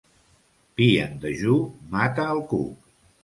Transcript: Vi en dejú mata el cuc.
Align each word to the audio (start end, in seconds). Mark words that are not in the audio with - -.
Vi 0.79 0.87
en 1.01 1.13
dejú 1.25 1.59
mata 1.97 2.27
el 2.37 2.43
cuc. 2.55 2.91